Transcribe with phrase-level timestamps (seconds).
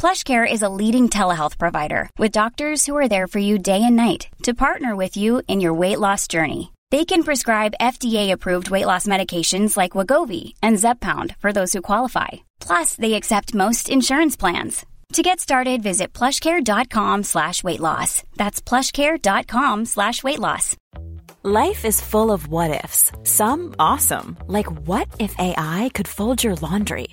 [0.00, 3.96] PlushCare is a leading telehealth provider with doctors who are there for you day and
[3.96, 6.72] night to partner with you in your weight loss journey.
[6.90, 12.28] They can prescribe FDA-approved weight loss medications like Wegovy and Zepbound for those who qualify.
[12.60, 14.86] Plus, they accept most insurance plans.
[15.12, 18.22] To get started, visit plushcare.com slash weight loss.
[18.36, 20.76] That's plushcare.com slash weight loss.
[21.42, 23.12] Life is full of what ifs.
[23.24, 27.12] Some awesome, like what if AI could fold your laundry?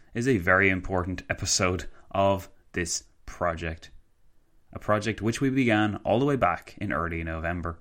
[0.13, 3.91] is a very important episode of this project.
[4.73, 7.79] A project which we began all the way back in early November.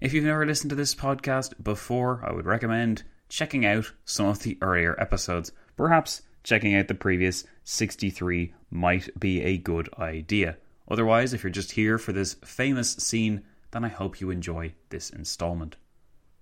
[0.00, 4.40] If you've never listened to this podcast before, I would recommend checking out some of
[4.40, 5.52] the earlier episodes.
[5.76, 10.56] Perhaps checking out the previous 63 might be a good idea.
[10.90, 15.10] Otherwise, if you're just here for this famous scene, then I hope you enjoy this
[15.10, 15.76] installment.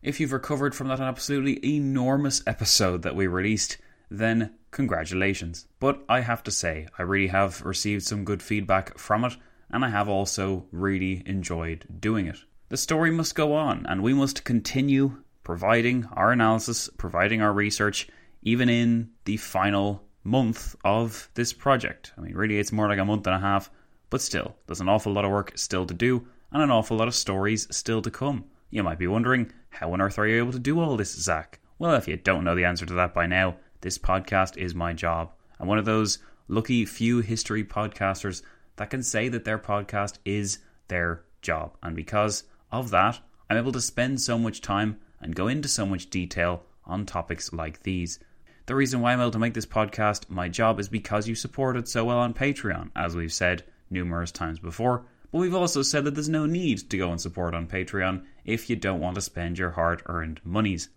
[0.03, 3.79] If you've recovered from that absolutely enormous episode that we released,
[4.11, 5.67] then congratulations.
[5.81, 9.37] But I have to say, I really have received some good feedback from it,
[9.71, 12.39] and I have also really enjoyed doing it.
[12.69, 18.09] The story must go on, and we must continue providing our analysis, providing our research,
[18.43, 22.13] even in the final month of this project.
[22.19, 23.71] I mean, really, it's more like a month and a half,
[24.11, 27.09] but still, there's an awful lot of work still to do, and an awful lot
[27.09, 28.45] of stories still to come.
[28.71, 31.61] You might be wondering, how on earth are you able to do all this, Zach?
[31.79, 34.93] Well, if you don't know the answer to that by now, this podcast is my
[34.93, 35.31] job.
[35.61, 38.43] I'm one of those lucky few history podcasters
[38.75, 40.59] that can say that their podcast is
[40.89, 41.77] their job.
[41.85, 42.43] And because
[42.73, 46.65] of that, I'm able to spend so much time and go into so much detail
[46.85, 48.19] on topics like these.
[48.67, 51.77] The reason why I'm able to make this podcast my job is because you support
[51.77, 55.07] it so well on Patreon, as we've said numerous times before.
[55.31, 58.69] But we've also said that there's no need to go and support on Patreon if
[58.69, 60.89] you don't want to spend your hard earned monies.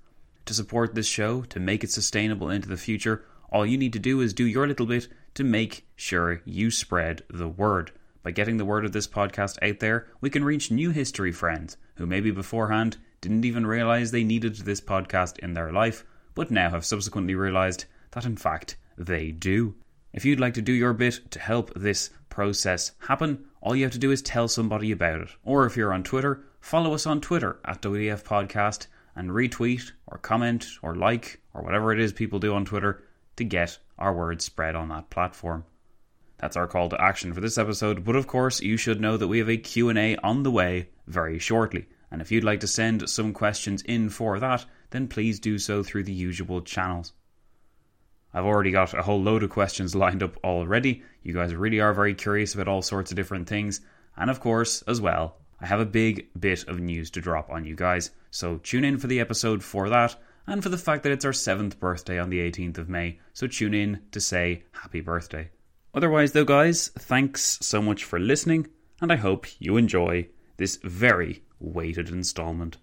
[0.46, 4.00] To support this show, to make it sustainable into the future, all you need to
[4.00, 7.92] do is do your little bit to make sure you spread the word.
[8.24, 11.78] By getting the word of this podcast out there, we can reach new history friends
[11.96, 16.06] who maybe beforehand didn't even realize they needed this podcast in their life,
[16.36, 19.76] but now have subsequently realized that in fact they do.
[20.14, 23.94] If you'd like to do your bit to help this process happen, all you have
[23.94, 25.30] to do is tell somebody about it.
[25.44, 28.88] Or if you're on Twitter, follow us on Twitter at WDF Podcast
[29.20, 33.04] and retweet or comment or like or whatever it is people do on Twitter
[33.36, 35.66] to get our word spread on that platform.
[36.38, 39.28] That's our call to action for this episode, but of course you should know that
[39.28, 41.86] we have a Q&A on the way very shortly.
[42.10, 45.84] And if you'd like to send some questions in for that, then please do so
[45.84, 47.12] through the usual channels.
[48.34, 51.04] I've already got a whole load of questions lined up already.
[51.24, 53.82] You guys really are very curious about all sorts of different things.
[54.16, 57.66] And of course, as well, I have a big bit of news to drop on
[57.66, 58.12] you guys.
[58.32, 60.16] So tune in for the episode for that
[60.48, 63.20] and for the fact that it's our 7th birthday on the 18th of May.
[63.34, 65.50] So tune in to say happy birthday.
[65.94, 68.68] Otherwise, though, guys, thanks so much for listening.
[69.02, 70.28] and I hope you enjoy
[70.58, 72.78] this very weighted installment.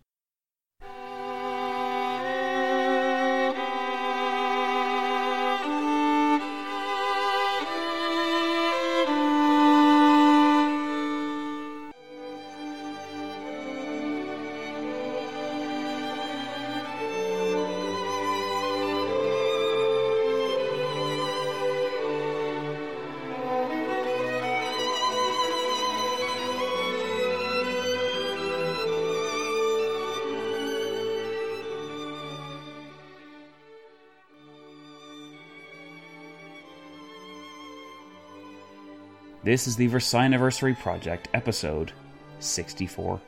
[39.47, 41.93] This is the Versailles Anniversary Project, episode
[42.41, 43.21] 64.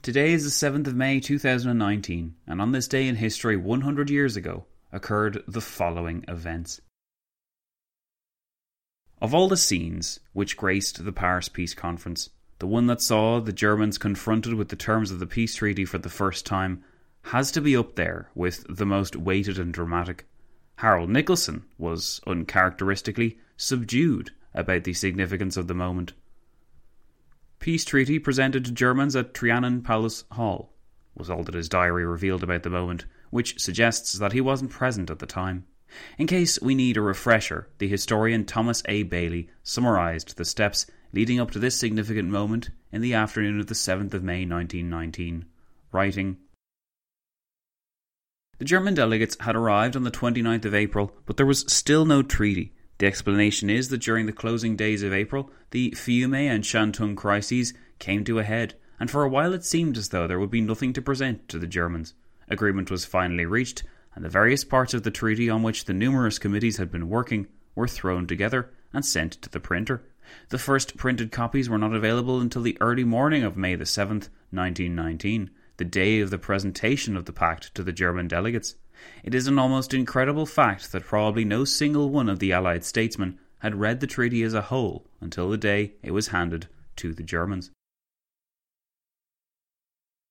[0.00, 4.38] Today is the 7th of May 2019, and on this day in history 100 years
[4.38, 6.80] ago occurred the following events.
[9.20, 13.52] Of all the scenes which graced the Paris Peace Conference, the one that saw the
[13.52, 16.82] Germans confronted with the terms of the peace treaty for the first time
[17.24, 20.26] has to be up there with the most weighted and dramatic.
[20.76, 26.12] Harold Nicolson was uncharacteristically subdued about the significance of the moment.
[27.58, 30.74] Peace treaty presented to Germans at Trianon Palace Hall
[31.14, 35.10] was all that his diary revealed about the moment, which suggests that he wasn't present
[35.10, 35.64] at the time.
[36.18, 39.04] In case we need a refresher, the historian Thomas A.
[39.04, 43.74] Bailey summarised the steps leading up to this significant moment in the afternoon of the
[43.74, 45.44] 7th of May 1919,
[45.92, 46.38] writing
[48.58, 52.22] The German delegates had arrived on the 29th of April, but there was still no
[52.22, 57.16] treaty, the explanation is that during the closing days of April, the Fiume and Shantung
[57.16, 60.50] crises came to a head, and for a while it seemed as though there would
[60.50, 62.14] be nothing to present to the Germans.
[62.48, 63.82] Agreement was finally reached,
[64.14, 67.48] and the various parts of the treaty on which the numerous committees had been working
[67.74, 70.04] were thrown together and sent to the printer.
[70.50, 74.28] The first printed copies were not available until the early morning of May the 7th,
[74.50, 78.76] 1919, the day of the presentation of the pact to the German delegates.
[79.22, 83.38] It is an almost incredible fact that probably no single one of the Allied statesmen
[83.58, 87.22] had read the treaty as a whole until the day it was handed to the
[87.22, 87.70] Germans.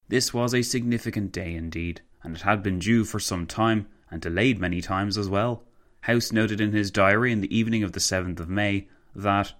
[0.07, 4.22] This was a significant day indeed, and it had been due for some time, and
[4.22, 5.63] delayed many times as well.
[6.01, 9.54] House noted in his diary in the evening of the 7th of May that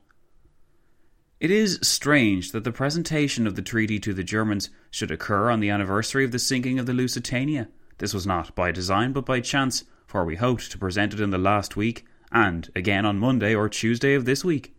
[1.44, 5.60] it is strange that the presentation of the treaty to the Germans should occur on
[5.60, 7.68] the anniversary of the sinking of the Lusitania.
[7.98, 11.32] This was not by design but by chance, for we hoped to present it in
[11.32, 14.74] the last week, and again on Monday or Tuesday of this week.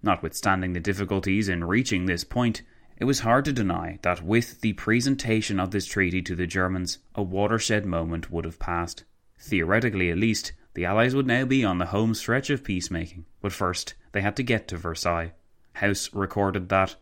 [0.00, 2.62] Notwithstanding the difficulties in reaching this point,
[2.98, 6.98] it was hard to deny that with the presentation of this treaty to the Germans,
[7.16, 9.02] a watershed moment would have passed.
[9.40, 13.52] Theoretically, at least, the Allies would now be on the home stretch of peacemaking, but
[13.52, 15.32] first they had to get to Versailles.
[15.74, 16.96] House recorded that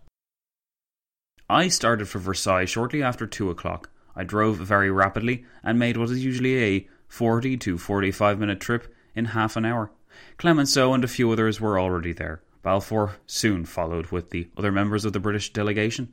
[1.48, 3.90] I started for Versailles shortly after two o'clock.
[4.14, 8.94] I drove very rapidly and made what is usually a 40 to 45 minute trip
[9.14, 9.90] in half an hour.
[10.36, 12.42] Clemenceau and a few others were already there.
[12.62, 16.12] Balfour soon followed with the other members of the British delegation.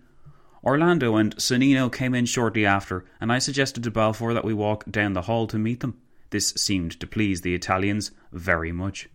[0.64, 4.86] Orlando and Sonnino came in shortly after, and I suggested to Balfour that we walk
[4.90, 6.00] down the hall to meet them.
[6.30, 9.10] This seemed to please the Italians very much.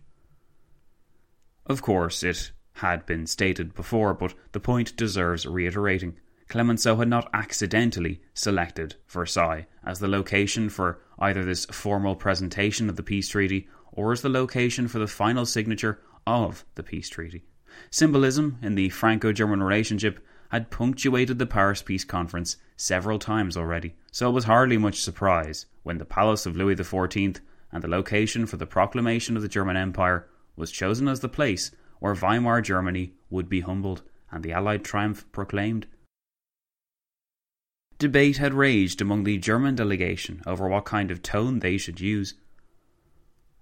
[1.65, 6.19] Of course, it had been stated before, but the point deserves reiterating.
[6.49, 12.95] Clemenceau had not accidentally selected Versailles as the location for either this formal presentation of
[12.95, 17.45] the peace treaty or as the location for the final signature of the peace treaty.
[17.89, 20.19] Symbolism in the Franco German relationship
[20.53, 25.65] had punctuated the Paris Peace Conference several times already, so it was hardly much surprise
[25.81, 27.39] when the palace of Louis XIV
[27.71, 31.71] and the location for the proclamation of the German Empire was chosen as the place
[31.97, 35.87] where Weimar Germany would be humbled and the Allied triumph proclaimed.
[37.97, 42.35] Debate had raged among the German delegation over what kind of tone they should use.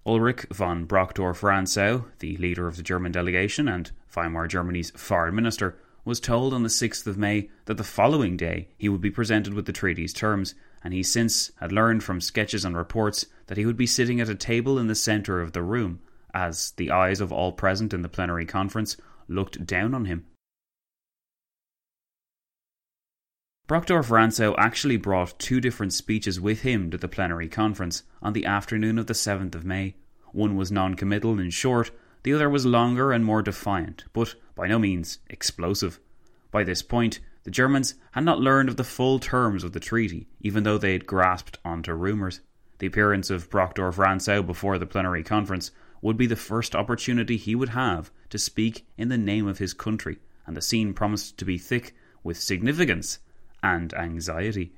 [0.06, 5.78] Ulrich von Brockdorff Rantzau, the leader of the German delegation and Weimar Germany's foreign minister,
[6.03, 9.53] was told on the 6th of May that the following day he would be presented
[9.53, 13.65] with the treaty's terms, and he since had learned from sketches and reports that he
[13.65, 16.00] would be sitting at a table in the centre of the room,
[16.34, 20.25] as the eyes of all present in the plenary conference looked down on him.
[23.67, 28.46] Brockdorff Rantzau actually brought two different speeches with him to the plenary conference on the
[28.46, 29.96] afternoon of the 7th of May.
[30.34, 31.91] One was non committal and short,
[32.24, 36.00] the other was longer and more defiant, but by no means explosive.
[36.51, 40.27] By this point, the Germans had not learned of the full terms of the treaty,
[40.39, 42.41] even though they had grasped onto rumours.
[42.77, 45.72] The appearance of Brockdorff Rantzau before the plenary conference
[46.03, 49.74] would be the first opportunity he would have to speak in the name of his
[49.74, 53.18] country, and the scene promised to be thick with significance
[53.63, 54.74] and anxiety.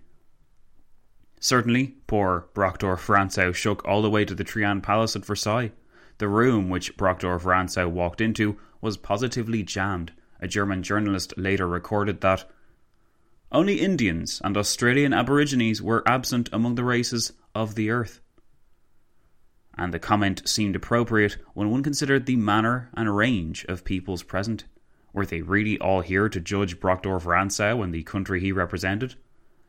[1.41, 5.73] Certainly, poor Brockdorff Rantzau shook all the way to the Trian Palace at Versailles.
[6.19, 10.11] The room which Brockdorff Rantzau walked into was positively jammed.
[10.41, 12.47] A German journalist later recorded that
[13.51, 18.19] only Indians and Australian Aborigines were absent among the races of the earth.
[19.77, 24.65] And the comment seemed appropriate when one considered the manner and range of peoples present.
[25.13, 29.15] Were they really all here to judge Brockdorff Rantzau and the country he represented?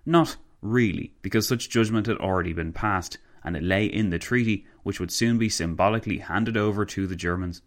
[0.04, 4.66] Not really, because such judgment had already been passed, and it lay in the treaty,
[4.82, 7.62] which would soon be symbolically handed over to the Germans.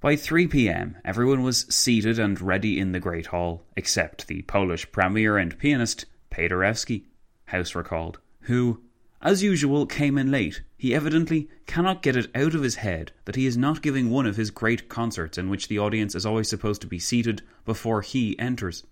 [0.00, 4.90] By 3 pm, everyone was seated and ready in the Great Hall, except the Polish
[4.90, 7.04] premier and pianist Paderewski,
[7.48, 8.80] House recalled, who,
[9.20, 10.62] as usual, came in late.
[10.78, 14.24] He evidently cannot get it out of his head that he is not giving one
[14.24, 18.00] of his great concerts in which the audience is always supposed to be seated before
[18.00, 18.84] he enters.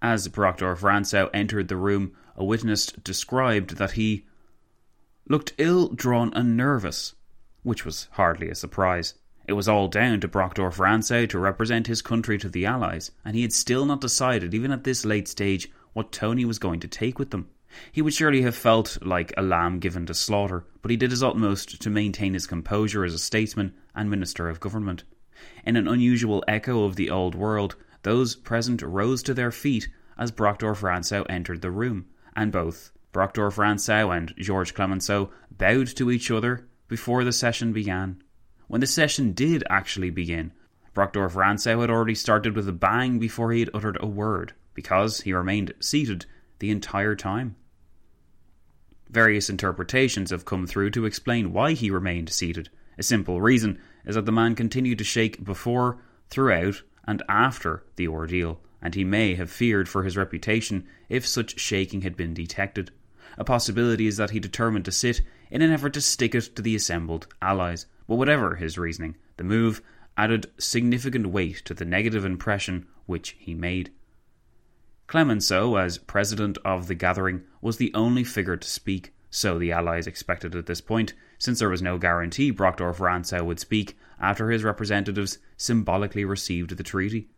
[0.00, 4.24] As Brockdorff Rantzau entered the room, a witness described that he
[5.28, 7.14] looked ill drawn and nervous,
[7.62, 9.12] which was hardly a surprise.
[9.50, 13.34] It was all down to Brockdorff Rantzau to represent his country to the Allies, and
[13.34, 16.86] he had still not decided, even at this late stage, what Tony was going to
[16.86, 17.48] take with them.
[17.90, 21.24] He would surely have felt like a lamb given to slaughter, but he did his
[21.24, 25.02] utmost to maintain his composure as a statesman and minister of government.
[25.64, 30.30] In an unusual echo of the old world, those present rose to their feet as
[30.30, 36.30] Brockdorff Rantzau entered the room, and both Brockdorff Rantzau and George Clemenceau bowed to each
[36.30, 38.22] other before the session began.
[38.70, 40.52] When the session did actually begin,
[40.94, 45.22] Brockdorff Rantzau had already started with a bang before he had uttered a word, because
[45.22, 46.26] he remained seated
[46.60, 47.56] the entire time.
[49.08, 52.68] Various interpretations have come through to explain why he remained seated.
[52.96, 55.98] A simple reason is that the man continued to shake before,
[56.28, 61.58] throughout, and after the ordeal, and he may have feared for his reputation if such
[61.58, 62.92] shaking had been detected.
[63.36, 66.62] A possibility is that he determined to sit in an effort to stick it to
[66.62, 69.82] the assembled allies, but whatever his reasoning, the move
[70.16, 73.90] added significant weight to the negative impression which he made.
[75.06, 80.06] Clemenceau, as president of the gathering, was the only figure to speak, so the Allies
[80.06, 84.62] expected at this point, since there was no guarantee Brockdorff Rantzau would speak after his
[84.62, 87.28] representatives symbolically received the treaty.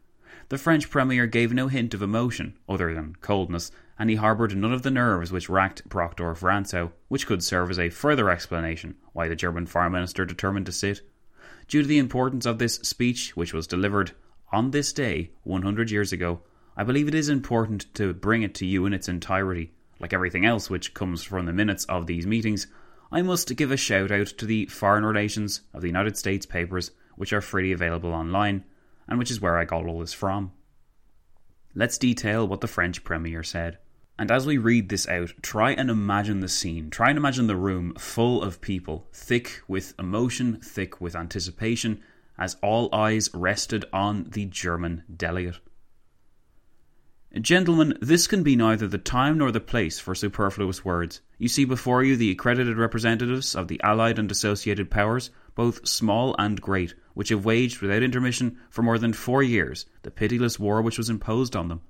[0.48, 4.72] The French premier gave no hint of emotion, other than coldness, and he harboured none
[4.72, 9.28] of the nerves which racked Brockdorff Rantzau, which could serve as a further explanation why
[9.28, 11.02] the German foreign minister determined to sit.
[11.68, 14.12] Due to the importance of this speech, which was delivered
[14.50, 16.40] on this day 100 years ago,
[16.76, 19.72] I believe it is important to bring it to you in its entirety.
[20.00, 22.66] Like everything else which comes from the minutes of these meetings,
[23.10, 26.90] I must give a shout out to the foreign relations of the United States papers,
[27.16, 28.64] which are freely available online,
[29.06, 30.52] and which is where I got all this from.
[31.74, 33.78] Let's detail what the French Premier said.
[34.18, 36.90] And as we read this out, try and imagine the scene.
[36.90, 42.02] Try and imagine the room full of people, thick with emotion, thick with anticipation,
[42.38, 45.60] as all eyes rested on the German delegate.
[47.40, 51.22] Gentlemen, this can be neither the time nor the place for superfluous words.
[51.38, 56.36] You see before you the accredited representatives of the Allied and associated powers, both small
[56.38, 60.80] and great, which have waged without intermission for more than four years the pitiless war
[60.80, 61.80] which was imposed on them.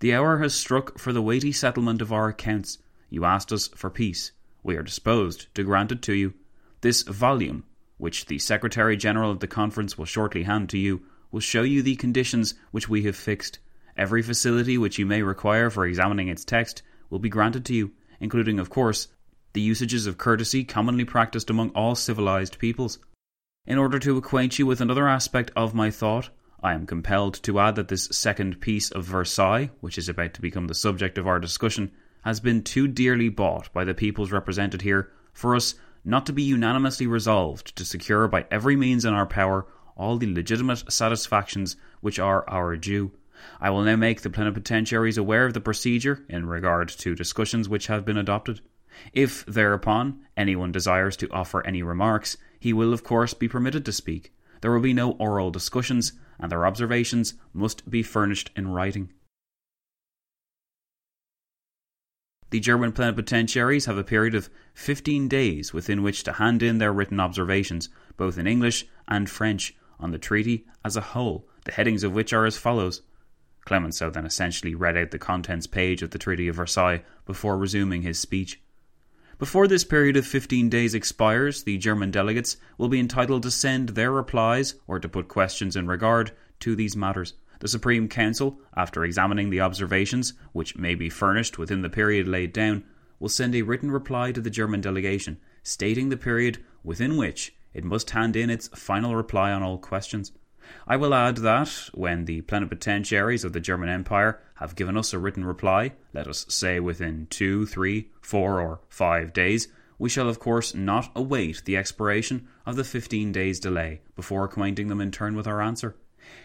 [0.00, 2.78] The hour has struck for the weighty settlement of our accounts.
[3.10, 4.32] You asked us for peace.
[4.62, 6.34] We are disposed to grant it to you.
[6.80, 7.64] This volume,
[7.98, 11.82] which the Secretary General of the Conference will shortly hand to you, will show you
[11.82, 13.58] the conditions which we have fixed.
[13.96, 17.92] Every facility which you may require for examining its text will be granted to you,
[18.20, 19.08] including, of course,
[19.52, 22.98] the usages of courtesy commonly practiced among all civilized peoples.
[23.66, 26.30] In order to acquaint you with another aspect of my thought,
[26.62, 30.40] I am compelled to add that this second peace of Versailles, which is about to
[30.40, 31.90] become the subject of our discussion,
[32.22, 36.44] has been too dearly bought by the peoples represented here for us not to be
[36.44, 42.20] unanimously resolved to secure by every means in our power all the legitimate satisfactions which
[42.20, 43.10] are our due.
[43.60, 47.88] I will now make the plenipotentiaries aware of the procedure in regard to discussions which
[47.88, 48.60] have been adopted.
[49.12, 53.92] If, thereupon, anyone desires to offer any remarks, he will, of course, be permitted to
[53.92, 54.32] speak.
[54.60, 59.12] There will be no oral discussions, and their observations must be furnished in writing.
[62.50, 66.92] The German plenipotentiaries have a period of 15 days within which to hand in their
[66.92, 72.04] written observations, both in English and French, on the treaty as a whole, the headings
[72.04, 73.02] of which are as follows
[73.66, 78.02] Clemenceau then essentially read out the contents page of the Treaty of Versailles before resuming
[78.02, 78.60] his speech.
[79.38, 83.90] Before this period of 15 days expires, the German delegates will be entitled to send
[83.90, 87.34] their replies or to put questions in regard to these matters.
[87.60, 92.54] The Supreme Council, after examining the observations, which may be furnished within the period laid
[92.54, 92.84] down,
[93.18, 97.84] will send a written reply to the German delegation stating the period within which it
[97.84, 100.32] must hand in its final reply on all questions.
[100.86, 105.18] I will add that, when the plenipotentiaries of the German Empire have given us a
[105.18, 110.38] written reply, let us say within two, three, four, or five days, we shall of
[110.38, 115.34] course not await the expiration of the fifteen days' delay before acquainting them in turn
[115.34, 115.96] with our answer.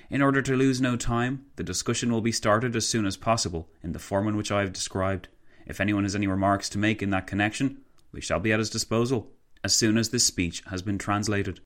[0.09, 3.69] In order to lose no time, the discussion will be started as soon as possible
[3.81, 5.27] in the form in which I have described.
[5.65, 8.69] If anyone has any remarks to make in that connection, we shall be at his
[8.69, 9.31] disposal
[9.63, 11.61] as soon as this speech has been translated.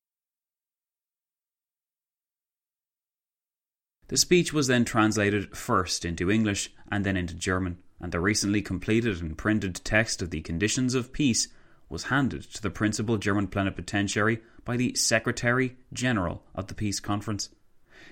[4.08, 8.62] The speech was then translated first into English and then into German, and the recently
[8.62, 11.48] completed and printed text of the conditions of peace
[11.90, 17.50] was handed to the principal German plenipotentiary by the Secretary General of the Peace Conference.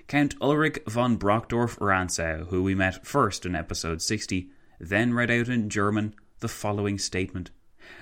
[0.08, 5.48] Count Ulrich von Brockdorff Rantzau, who we met first in episode 60, then read out
[5.48, 7.52] in German the following statement.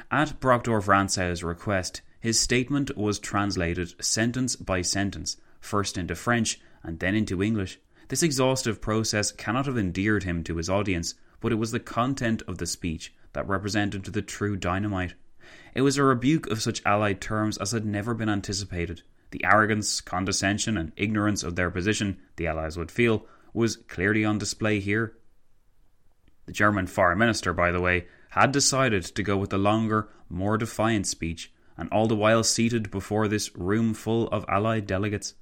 [0.10, 7.00] At Brockdorff Rantzau's request, his statement was translated sentence by sentence, first into French and
[7.00, 7.80] then into English.
[8.08, 12.42] This exhaustive process cannot have endeared him to his audience, but it was the content
[12.48, 15.14] of the speech that represented the true dynamite.
[15.74, 19.04] It was a rebuke of such allied terms as had never been anticipated.
[19.32, 24.38] The arrogance, condescension, and ignorance of their position, the Allies would feel, was clearly on
[24.38, 25.16] display here.
[26.46, 30.58] The German Foreign Minister, by the way, had decided to go with the longer, more
[30.58, 35.34] defiant speech, and all the while seated before this room full of Allied delegates.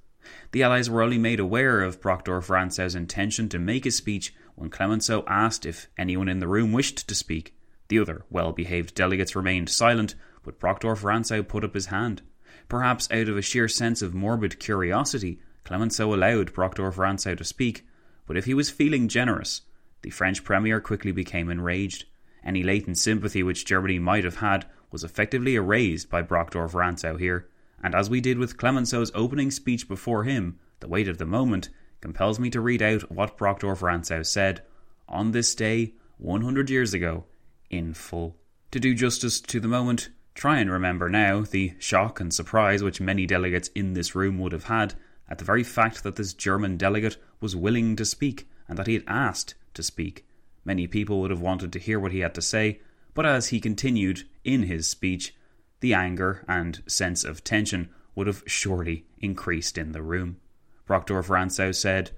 [0.52, 4.68] The Allies were only made aware of Brockdorff Rantzau's intention to make a speech when
[4.68, 7.56] Clemenceau asked if anyone in the room wished to speak.
[7.88, 12.22] The other well behaved delegates remained silent, but Brockdorff Rantzau put up his hand.
[12.68, 17.86] Perhaps out of a sheer sense of morbid curiosity, Clemenceau allowed Brockdorff Rantzau to speak,
[18.26, 19.62] but if he was feeling generous,
[20.02, 22.04] the French Premier quickly became enraged.
[22.44, 27.48] Any latent sympathy which Germany might have had was effectively erased by Brockdorff Rantzau here,
[27.82, 31.68] and as we did with Clemenceau's opening speech before him, the weight of the moment
[32.00, 34.62] compels me to read out what Brockdorff Rantzau said
[35.08, 37.24] on this day, 100 years ago,
[37.70, 38.36] in full.
[38.70, 43.00] To do justice to the moment, try and remember now the shock and surprise which
[43.00, 44.94] many delegates in this room would have had
[45.28, 48.94] at the very fact that this German delegate was willing to speak and that he
[48.94, 50.26] had asked to speak.
[50.64, 52.80] Many people would have wanted to hear what he had to say,
[53.14, 55.34] but as he continued in his speech,
[55.80, 60.36] the anger and sense of tension would have surely increased in the room.
[60.86, 62.10] Brockdorff Rantzau said,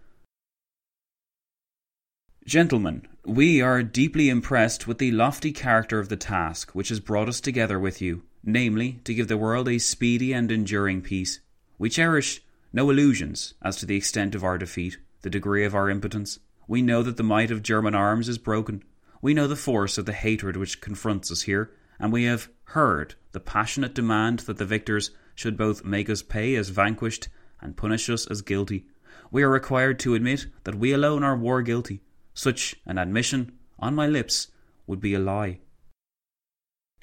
[2.44, 7.28] Gentlemen, we are deeply impressed with the lofty character of the task which has brought
[7.28, 11.40] us together with you, namely, to give the world a speedy and enduring peace.
[11.78, 15.88] We cherish no illusions as to the extent of our defeat, the degree of our
[15.88, 18.82] impotence, we know that the might of German arms is broken.
[19.20, 21.70] We know the force of the hatred which confronts us here,
[22.02, 26.56] and we have heard the passionate demand that the victors should both make us pay
[26.56, 27.28] as vanquished
[27.60, 28.84] and punish us as guilty.
[29.30, 32.02] We are required to admit that we alone are war guilty.
[32.34, 34.48] Such an admission, on my lips,
[34.86, 35.60] would be a lie.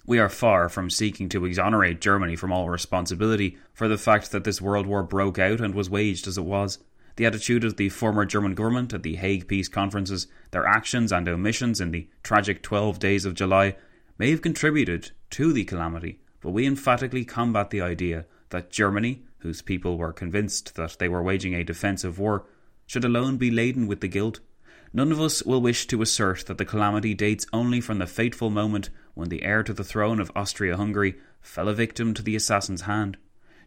[0.06, 4.44] We are far from seeking to exonerate Germany from all responsibility for the fact that
[4.44, 6.80] this world war broke out and was waged as it was.
[7.16, 11.28] The attitude of the former German government at the Hague peace conferences, their actions and
[11.30, 13.76] omissions in the tragic 12 days of July,
[14.20, 19.62] may have contributed to the calamity, but we emphatically combat the idea that Germany, whose
[19.62, 22.46] people were convinced that they were waging a defensive war,
[22.86, 24.42] should alone be laden with the guilt.
[24.92, 28.50] None of us will wish to assert that the calamity dates only from the fateful
[28.50, 32.36] moment when the heir to the throne of Austria Hungary fell a victim to the
[32.36, 33.18] assassin's hand.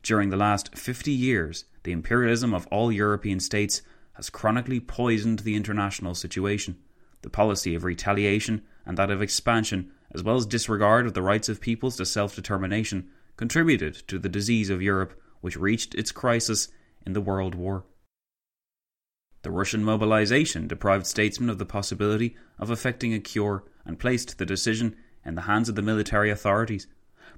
[0.03, 3.81] During the last 50 years, the imperialism of all European states
[4.15, 6.77] has chronically poisoned the international situation.
[7.23, 11.49] The policy of retaliation and that of expansion, as well as disregard of the rights
[11.49, 16.69] of peoples to self determination, contributed to the disease of Europe, which reached its crisis
[17.07, 17.85] in the World War.
[19.43, 24.47] The Russian mobilization deprived statesmen of the possibility of effecting a cure and placed the
[24.47, 26.87] decision in the hands of the military authorities.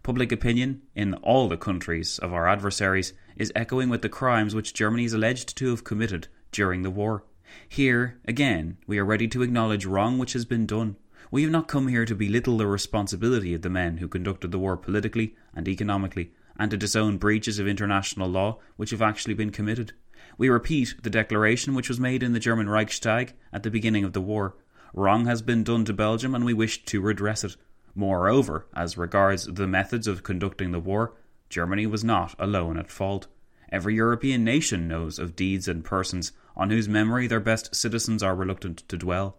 [0.03, 4.75] Public opinion in all the countries of our adversaries is echoing with the crimes which
[4.75, 7.25] Germany is alleged to have committed during the war.
[7.69, 10.97] Here, again, we are ready to acknowledge wrong which has been done.
[11.31, 14.59] We have not come here to belittle the responsibility of the men who conducted the
[14.59, 19.51] war politically and economically, and to disown breaches of international law which have actually been
[19.51, 19.93] committed.
[20.39, 24.13] We repeat the declaration which was made in the German Reichstag at the beginning of
[24.13, 24.57] the war.
[24.93, 27.57] Wrong has been done to Belgium and we wish to redress it.
[27.95, 31.15] Moreover, as regards the methods of conducting the war,
[31.49, 33.27] Germany was not alone at fault.
[33.75, 38.37] Every European nation knows of deeds and persons on whose memory their best citizens are
[38.37, 39.37] reluctant to dwell.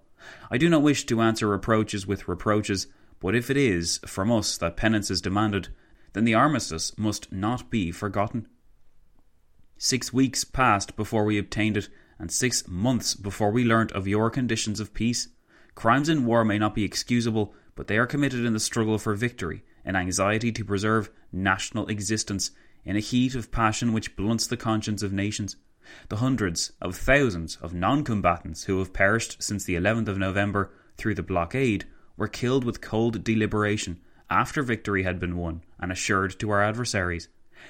[0.52, 2.88] I do not wish to answer reproaches with reproaches,
[3.22, 5.70] but if it is from us that penance is demanded,
[6.12, 8.50] then the armistice must not be forgotten.
[9.78, 11.88] Six weeks passed before we obtained it,
[12.20, 15.30] and six months before we learnt of your conditions of peace.
[15.76, 19.16] Crimes in war may not be excusable, but they are committed in the struggle for
[19.16, 22.52] victory, in anxiety to preserve national existence,
[22.86, 25.58] in a heat of passion which blunts the conscience of nations.
[26.10, 30.72] The hundreds of thousands of non combatants who have perished since the 11th of November
[30.98, 31.86] through the blockade
[32.18, 37.28] were killed with cold deliberation after victory had been won and assured to our adversaries.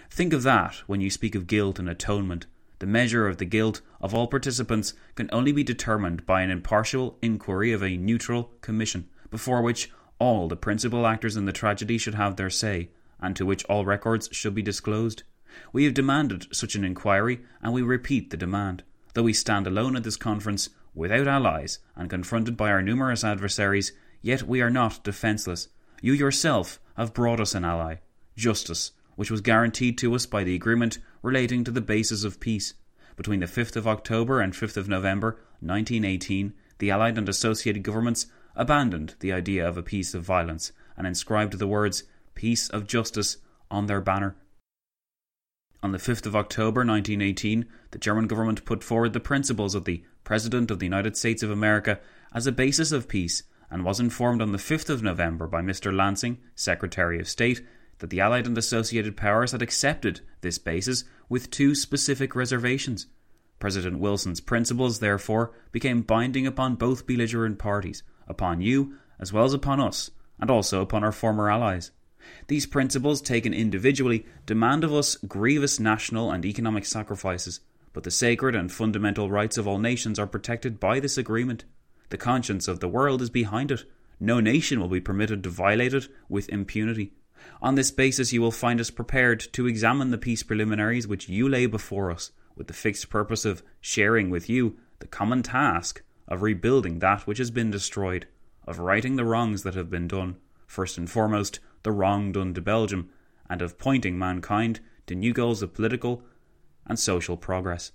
[0.10, 2.46] Think of that when you speak of guilt and atonement.
[2.80, 7.18] The measure of the guilt of all participants can only be determined by an impartial
[7.22, 12.16] inquiry of a neutral commission, before which all the principal actors in the tragedy should
[12.16, 12.90] have their say,
[13.22, 15.24] and to which all records should be disclosed.
[15.72, 18.84] We have demanded such an inquiry, and we repeat the demand.
[19.14, 23.94] Though we stand alone at this conference, without allies, and confronted by our numerous adversaries,
[24.22, 25.70] yet we are not defenceless.
[26.02, 27.96] You yourself have brought us an ally,
[28.36, 32.74] justice, which was guaranteed to us by the agreement relating to the basis of peace.
[33.16, 38.28] Between the 5th of October and 5th of November 1918, the Allied and associated governments
[38.56, 42.04] abandoned the idea of a peace of violence and inscribed the words
[42.36, 43.38] Peace of Justice
[43.72, 44.36] on their banner.
[45.82, 50.04] On the 5th of October 1918, the German government put forward the principles of the
[50.24, 52.00] President of the United States of America
[52.34, 55.96] as a basis of peace and was informed on the 5th of November by Mr.
[55.96, 57.66] Lansing, Secretary of State,
[58.00, 63.08] that the Allied and associated powers had accepted this basis with two specific reservations.
[63.60, 69.54] President Wilson's principles, therefore, became binding upon both belligerent parties, upon you as well as
[69.54, 71.92] upon us, and also upon our former allies.
[72.48, 77.60] These principles, taken individually, demand of us grievous national and economic sacrifices,
[77.94, 81.66] but the sacred and fundamental rights of all nations are protected by this agreement.
[82.10, 83.86] The conscience of the world is behind it.
[84.20, 87.14] No nation will be permitted to violate it with impunity.
[87.62, 91.48] On this basis, you will find us prepared to examine the peace preliminaries which you
[91.48, 96.42] lay before us, with the fixed purpose of sharing with you the common task of
[96.42, 98.28] rebuilding that which has been destroyed,
[98.66, 102.62] of righting the wrongs that have been done, first and foremost the wrong done to
[102.62, 103.10] Belgium,
[103.50, 106.24] and of pointing mankind to new goals of political
[106.86, 107.94] and social progress.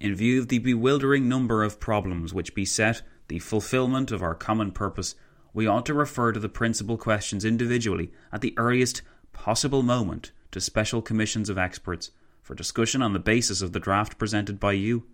[0.00, 4.72] In view of the bewildering number of problems which beset the fulfillment of our common
[4.72, 5.14] purpose,
[5.54, 10.60] we ought to refer to the principal questions individually at the earliest possible moment to
[10.60, 12.10] special commissions of experts
[12.42, 15.04] for discussion on the basis of the draft presented by you.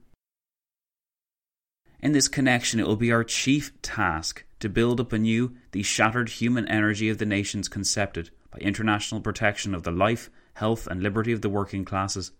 [2.00, 6.28] In this connection, it will be our chief task to build up anew the shattered
[6.28, 11.32] human energy of the nations concepted by international protection of the life, health, and liberty
[11.32, 12.30] of the working classes.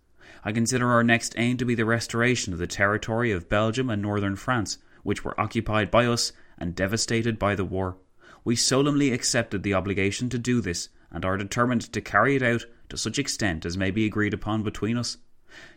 [0.41, 4.01] I consider our next aim to be the restoration of the territory of Belgium and
[4.01, 7.97] northern France, which were occupied by us and devastated by the war.
[8.45, 12.65] We solemnly accepted the obligation to do this and are determined to carry it out
[12.87, 15.17] to such extent as may be agreed upon between us.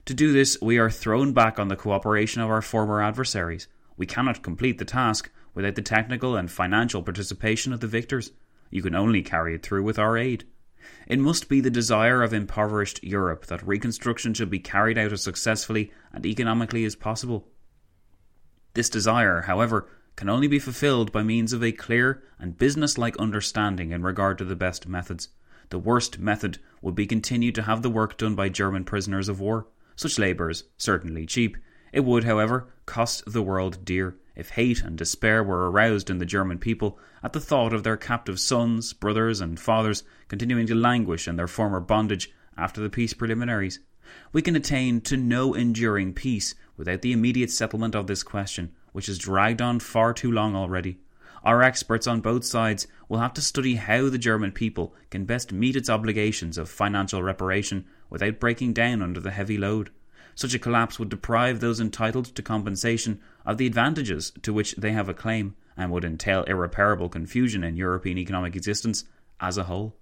[0.04, 3.66] To do this, we are thrown back on the cooperation of our former adversaries.
[3.96, 8.30] We cannot complete the task without the technical and financial participation of the victors.
[8.70, 10.44] You can only carry it through with our aid.
[11.08, 15.22] It must be the desire of impoverished Europe that reconstruction should be carried out as
[15.22, 17.48] successfully and economically as possible.
[18.74, 23.92] This desire, however, can only be fulfilled by means of a clear and business-like understanding
[23.92, 25.30] in regard to the best methods.
[25.70, 29.40] The worst method would be continued to have the work done by German prisoners of
[29.40, 29.68] war.
[29.96, 31.56] Such labour is certainly cheap.
[31.94, 36.26] It would, however, cost the world dear if hate and despair were aroused in the
[36.26, 41.26] German people at the thought of their captive sons, brothers, and fathers continuing to languish
[41.26, 43.80] in their former bondage after the peace preliminaries.
[44.32, 49.06] We can attain to no enduring peace without the immediate settlement of this question, which
[49.06, 50.98] has dragged on far too long already.
[51.42, 55.52] Our experts on both sides will have to study how the German people can best
[55.52, 59.90] meet its obligations of financial reparation without breaking down under the heavy load.
[60.34, 64.92] Such a collapse would deprive those entitled to compensation of the advantages to which they
[64.92, 69.04] have a claim, and would entail irreparable confusion in European economic existence
[69.40, 69.96] as a whole.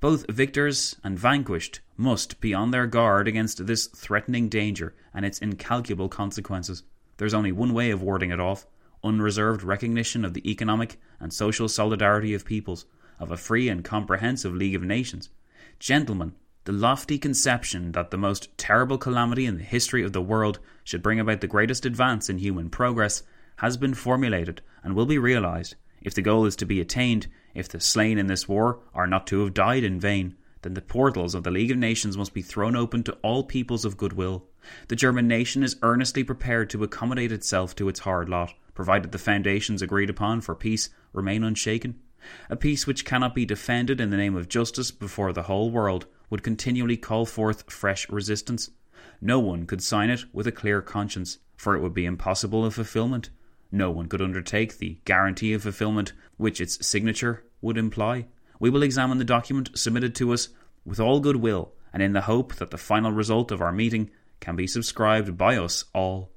[0.00, 5.38] Both victors and vanquished must be on their guard against this threatening danger and its
[5.38, 6.82] incalculable consequences.
[7.16, 8.66] There is only one way of warding it off
[9.04, 12.86] unreserved recognition of the economic and social solidarity of peoples,
[13.20, 15.30] of a free and comprehensive League of Nations.
[15.78, 16.34] Gentlemen,
[16.68, 21.02] the lofty conception that the most terrible calamity in the history of the world should
[21.02, 23.22] bring about the greatest advance in human progress
[23.56, 25.76] has been formulated and will be realized.
[26.02, 29.26] If the goal is to be attained, if the slain in this war are not
[29.28, 32.42] to have died in vain, then the portals of the League of Nations must be
[32.42, 34.44] thrown open to all peoples of goodwill.
[34.88, 39.16] The German nation is earnestly prepared to accommodate itself to its hard lot, provided the
[39.16, 41.98] foundations agreed upon for peace remain unshaken.
[42.50, 46.04] A peace which cannot be defended in the name of justice before the whole world
[46.30, 48.70] would continually call forth fresh resistance.
[49.20, 52.74] No one could sign it with a clear conscience, for it would be impossible of
[52.74, 53.30] fulfilment.
[53.70, 58.26] No one could undertake the guarantee of fulfilment which its signature would imply.
[58.60, 60.48] We will examine the document submitted to us
[60.84, 64.10] with all good will, and in the hope that the final result of our meeting
[64.40, 66.30] can be subscribed by us all.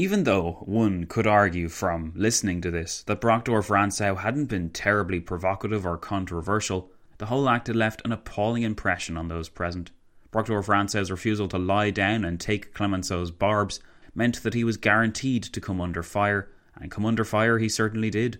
[0.00, 5.20] Even though one could argue from listening to this that Brockdorff Rantzau hadn't been terribly
[5.20, 9.90] provocative or controversial, the whole act had left an appalling impression on those present.
[10.32, 13.78] Brockdorff Rantzau's refusal to lie down and take Clemenceau's barbs
[14.14, 18.08] meant that he was guaranteed to come under fire, and come under fire he certainly
[18.08, 18.38] did.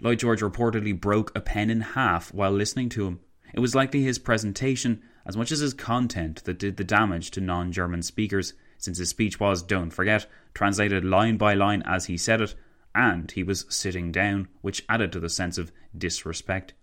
[0.00, 3.20] Lloyd George reportedly broke a pen in half while listening to him.
[3.52, 7.42] It was likely his presentation, as much as his content, that did the damage to
[7.42, 12.16] non German speakers, since his speech was, don't forget, translated line by line as he
[12.16, 12.54] said it,
[12.96, 16.74] and he was sitting down, which added to the sense of disrespect.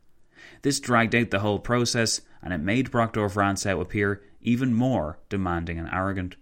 [0.62, 5.78] This dragged out the whole process, and it made Brockdorff Rantzau appear even more demanding
[5.78, 6.38] and arrogant.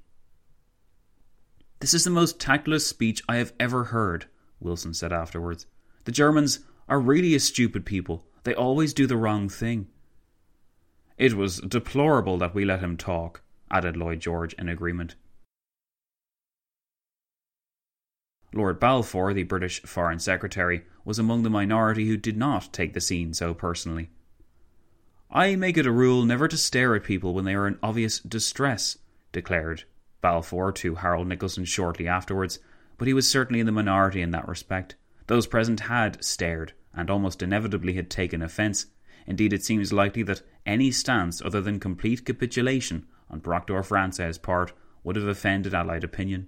[1.79, 4.27] This is the most tactless speech I have ever heard,
[4.59, 5.65] Wilson said afterwards.
[6.03, 8.27] The Germans are really a stupid people.
[8.43, 9.87] They always do the wrong thing.
[11.17, 13.41] It was deplorable that we let him talk,
[13.71, 15.15] added Lloyd George in agreement.
[18.53, 23.01] Lord Balfour, the British Foreign Secretary, was among the minority who did not take the
[23.01, 24.09] scene so personally.
[25.29, 28.19] I make it a rule never to stare at people when they are in obvious
[28.19, 28.97] distress,
[29.33, 29.83] declared
[30.21, 32.59] Balfour to Harold Nicolson shortly afterwards,
[32.97, 34.95] but he was certainly in the minority in that respect.
[35.27, 38.87] Those present had stared, and almost inevitably had taken offence.
[39.25, 44.71] Indeed, it seems likely that any stance other than complete capitulation on Brockdorff Rantzau's part
[45.03, 46.47] would have offended Allied opinion.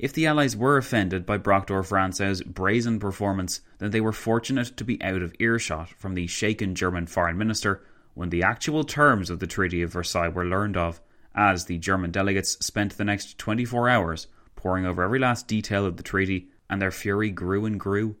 [0.00, 4.82] If the Allies were offended by Brockdorff Rantzau's brazen performance, then they were fortunate to
[4.82, 7.82] be out of earshot from the shaken German foreign minister
[8.14, 11.02] when the actual terms of the Treaty of Versailles were learned of,
[11.34, 15.98] as the German delegates spent the next 24 hours poring over every last detail of
[15.98, 18.16] the treaty, and their fury grew and grew.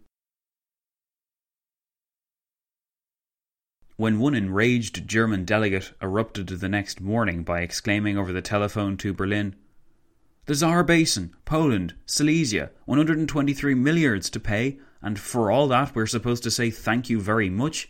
[3.96, 9.14] When one enraged German delegate erupted the next morning by exclaiming over the telephone to
[9.14, 9.56] Berlin,
[10.50, 16.42] the Saar Basin, Poland, Silesia, 123 milliards to pay, and for all that we're supposed
[16.42, 17.88] to say thank you very much.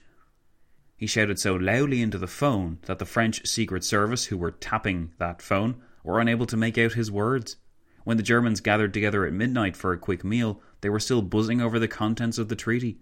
[0.95, 5.13] He shouted so loudly into the phone that the French Secret Service, who were tapping
[5.17, 7.57] that phone, were unable to make out his words.
[8.05, 11.63] When the Germans gathered together at midnight for a quick meal, they were still buzzing
[11.63, 12.99] over the contents of the treaty.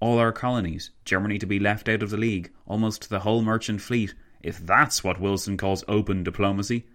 [0.00, 3.82] All our colonies, Germany to be left out of the League, almost the whole merchant
[3.82, 6.86] fleet, if that's what Wilson calls open diplomacy,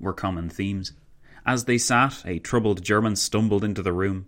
[0.00, 0.94] were common themes.
[1.46, 4.26] As they sat, a troubled German stumbled into the room.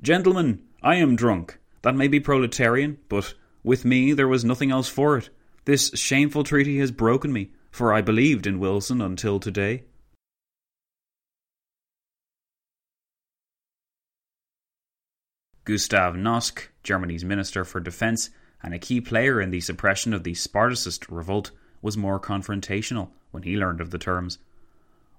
[0.00, 1.58] Gentlemen, I am drunk.
[1.82, 5.30] That may be proletarian, but with me there was nothing else for it.
[5.64, 9.82] This shameful treaty has broken me, for I believed in Wilson until today.
[15.64, 18.30] Gustav Noske, Germany's Minister for Defence
[18.62, 21.50] and a key player in the suppression of the Spartacist revolt,
[21.82, 24.38] was more confrontational when he learned of the terms.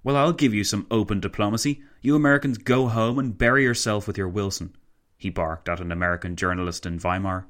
[0.06, 1.82] Well, I'll give you some open diplomacy.
[2.00, 4.76] You Americans go home and bury yourself with your Wilson,
[5.18, 7.48] he barked at an American journalist in Weimar.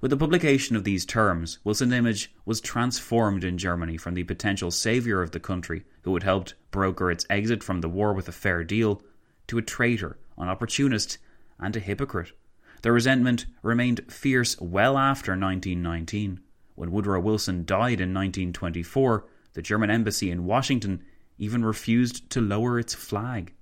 [0.00, 4.70] With the publication of these terms, Wilson's image was transformed in Germany from the potential
[4.70, 8.32] saviour of the country who had helped broker its exit from the war with a
[8.32, 9.02] fair deal
[9.48, 11.18] to a traitor, an opportunist,
[11.60, 12.32] and a hypocrite.
[12.80, 16.40] The resentment remained fierce well after 1919.
[16.74, 21.02] When Woodrow Wilson died in 1924, the German embassy in Washington
[21.38, 23.52] even refused to lower its flag.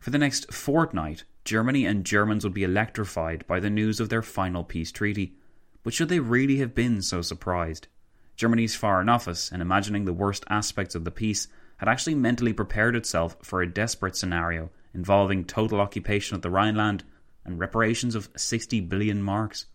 [0.00, 4.22] For the next fortnight, Germany and Germans would be electrified by the news of their
[4.22, 5.34] final peace treaty.
[5.82, 7.88] But should they really have been so surprised?
[8.36, 12.96] Germany's Foreign Office, in imagining the worst aspects of the peace, had actually mentally prepared
[12.96, 17.04] itself for a desperate scenario involving total occupation of the Rhineland
[17.44, 19.66] and reparations of 60 billion marks.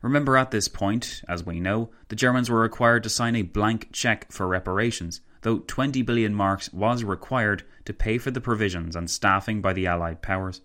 [0.00, 3.88] Remember, at this point, as we know, the Germans were required to sign a blank
[3.92, 9.10] cheque for reparations, though 20 billion marks was required to pay for the provisions and
[9.10, 10.60] staffing by the Allied powers.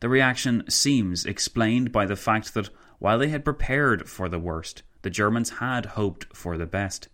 [0.00, 4.82] The reaction seems explained by the fact that while they had prepared for the worst,
[5.00, 7.08] the Germans had hoped for the best.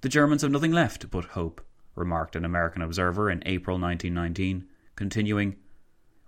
[0.00, 1.60] The Germans have nothing left but hope,
[1.94, 4.66] remarked an American observer in April 1919,
[4.96, 5.56] continuing,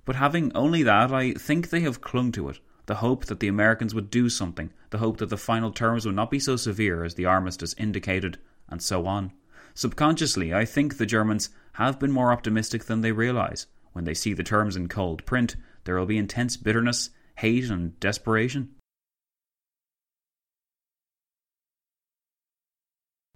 [0.04, 3.48] But having only that, I think they have clung to it the hope that the
[3.48, 7.04] Americans would do something, the hope that the final terms would not be so severe
[7.04, 9.32] as the armistice indicated, and so on.
[9.74, 13.66] Subconsciously, I think the Germans have been more optimistic than they realise.
[13.92, 17.98] When they see the terms in cold print, there will be intense bitterness, hate, and
[18.00, 18.70] desperation.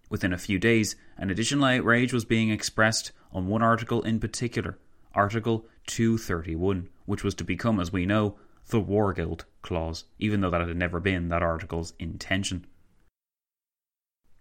[0.09, 4.79] Within a few days, an additional outrage was being expressed on one article in particular,
[5.15, 8.37] Article 231, which was to become, as we know,
[8.69, 12.67] the War Guilt clause, even though that had never been that article's intention.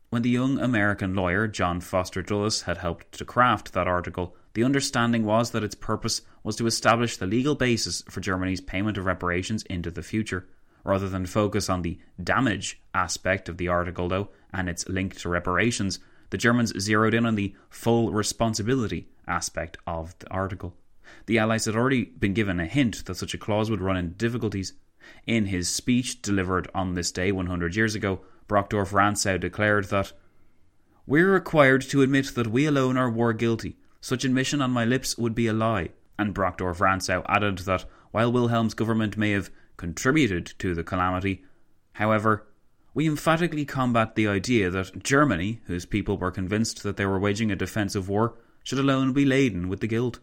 [0.09, 4.63] When the young American lawyer John Foster Dulles had helped to craft that article, the
[4.63, 9.05] understanding was that its purpose was to establish the legal basis for Germany's payment of
[9.05, 10.47] reparations into the future.
[10.83, 15.27] Rather than focus on the damage aspect of the article, though, and its link to
[15.27, 20.75] reparations, the Germans zeroed in on the full responsibility aspect of the article.
[21.25, 24.15] The Allies had already been given a hint that such a clause would run into
[24.15, 24.73] difficulties.
[25.27, 30.13] In his speech delivered on this day 100 years ago, Brockdorff Rantzau declared that
[31.05, 33.77] We're required to admit that we alone are war guilty.
[34.01, 35.89] Such admission on my lips would be a lie.
[36.17, 41.43] And Brockdorff Rantzau added that while Wilhelm's government may have contributed to the calamity,
[41.93, 42.47] however,
[42.93, 47.51] we emphatically combat the idea that Germany, whose people were convinced that they were waging
[47.51, 50.19] a defensive war, should alone be laden with the guilt.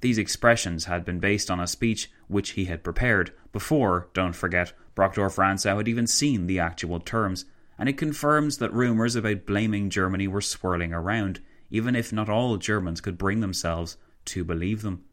[0.00, 4.72] These expressions had been based on a speech which he had prepared before, don't forget,
[4.94, 7.44] Brockdorff Rantzau had even seen the actual terms,
[7.78, 12.56] and it confirms that rumours about blaming Germany were swirling around, even if not all
[12.56, 15.04] Germans could bring themselves to believe them.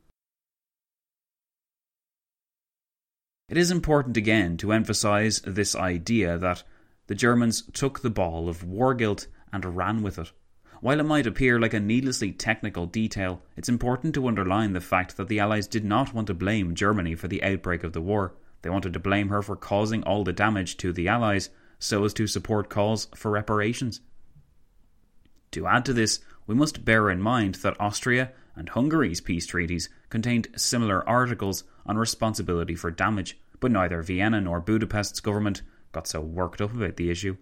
[3.48, 6.64] It is important again to emphasise this idea that
[7.08, 10.32] the Germans took the ball of war guilt and ran with it.
[10.86, 15.18] While it might appear like a needlessly technical detail, it's important to underline the fact
[15.18, 18.36] that the Allies did not want to blame Germany for the outbreak of the war.
[18.62, 22.14] They wanted to blame her for causing all the damage to the Allies so as
[22.14, 24.02] to support calls for reparations.
[25.54, 29.90] To add to this, we must bear in mind that Austria and Hungary's peace treaties
[30.10, 36.22] contained similar articles on responsibility for damage, but neither Vienna nor Budapest's government got so
[36.22, 37.38] worked up about the issue.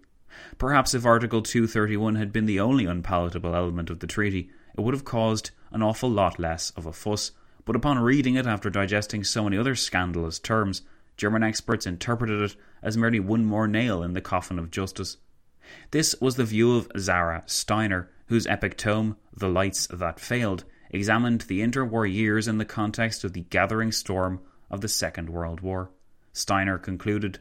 [0.58, 4.94] Perhaps if Article 231 had been the only unpalatable element of the treaty, it would
[4.94, 7.32] have caused an awful lot less of a fuss,
[7.66, 10.82] but upon reading it after digesting so many other scandalous terms,
[11.18, 15.18] German experts interpreted it as merely one more nail in the coffin of justice.
[15.92, 21.42] This was the view of Zara Steiner, whose epic tome, The Lights That Failed, examined
[21.42, 25.92] the interwar years in the context of the gathering storm of the Second World War.
[26.34, 27.40] Steiner concluded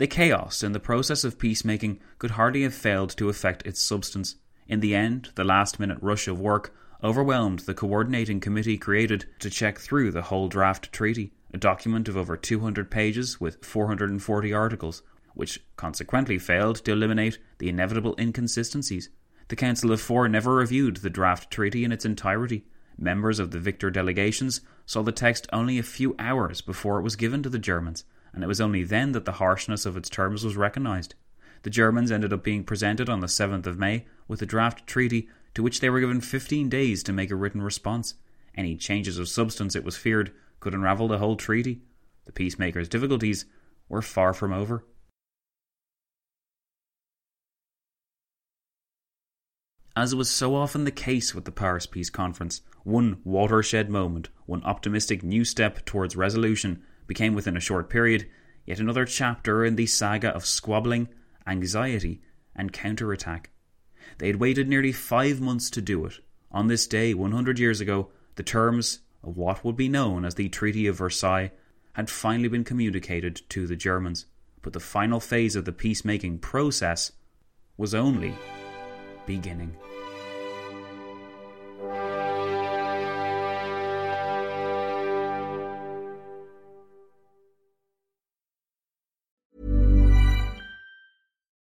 [0.00, 4.36] the chaos in the process of peacemaking could hardly have failed to affect its substance.
[4.66, 9.50] In the end, the last minute rush of work overwhelmed the coordinating committee created to
[9.50, 15.02] check through the whole draft treaty, a document of over 200 pages with 440 articles,
[15.34, 19.10] which consequently failed to eliminate the inevitable inconsistencies.
[19.48, 22.64] The Council of Four never reviewed the draft treaty in its entirety.
[22.96, 27.16] Members of the victor delegations saw the text only a few hours before it was
[27.16, 30.44] given to the Germans, and it was only then that the harshness of its terms
[30.44, 31.14] was recognised.
[31.62, 35.28] The Germans ended up being presented on the 7th of May with a draft treaty
[35.54, 38.14] to which they were given 15 days to make a written response.
[38.54, 41.82] Any changes of substance, it was feared, could unravel the whole treaty.
[42.26, 43.44] The peacemakers' difficulties
[43.88, 44.84] were far from over.
[49.96, 54.62] As was so often the case with the Paris Peace Conference, one watershed moment, one
[54.64, 58.24] optimistic new step towards resolution, became within a short period
[58.64, 61.08] yet another chapter in the saga of squabbling,
[61.44, 62.22] anxiety,
[62.54, 63.50] and counterattack.
[64.18, 66.20] They had waited nearly five months to do it.
[66.52, 70.48] On this day, 100 years ago, the terms of what would be known as the
[70.48, 71.50] Treaty of Versailles
[71.94, 74.26] had finally been communicated to the Germans,
[74.62, 77.10] but the final phase of the peacemaking process
[77.76, 78.36] was only
[79.26, 79.74] beginning.